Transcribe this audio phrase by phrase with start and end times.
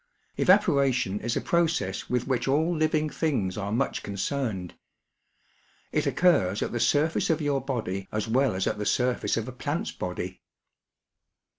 [0.35, 4.73] Evaporation is a process with which all living things are much concerned.
[5.91, 9.47] It occurs at the surface of your body as well as at the surface of
[9.47, 10.41] a plant's body.